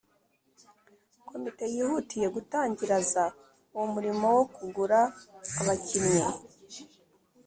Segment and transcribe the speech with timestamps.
[1.29, 3.23] komite yihutiye gutangiraza
[3.73, 4.99] uwo murimo wo kugura
[5.59, 6.27] abakinnyi,